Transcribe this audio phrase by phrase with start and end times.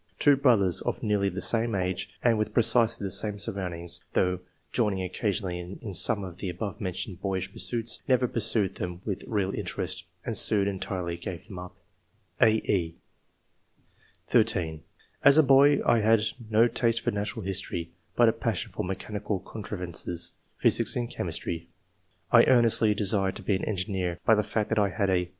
[0.17, 4.39] Two brothers, of nearly the same age, and with precisely the same surround ings, though
[4.71, 9.53] joining occasionally in some of the above mentioned boyish pursuits, never pursued them with real
[9.53, 11.75] interest, and soon entirely gave them up."
[12.41, 12.95] (a, e)
[14.25, 14.81] (13)
[15.23, 19.39] "As a boy, I had no taste for natural history, but a passion for mechanical
[19.39, 20.37] contri III.] ORIGIN OF TASTE FOB SCIENCE.
[20.63, 21.69] 171 vances, physics, and chemistry.
[22.31, 25.29] I earnestly desired to be an engineer, but the fact that I had a